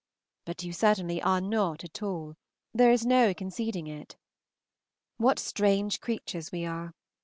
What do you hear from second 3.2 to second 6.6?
concealing it. What strange creatures